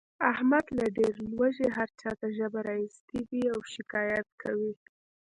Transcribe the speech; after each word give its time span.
احمد 0.31 0.65
له 0.77 0.85
ډېر 0.97 1.13
لوږې 1.33 1.67
هر 1.77 1.89
چاته 2.01 2.27
ژبه 2.37 2.59
را 2.67 2.75
ایستلې 2.83 3.21
وي 3.29 3.43
او 3.53 3.59
شکایت 3.73 4.27
کوي. 4.41 4.73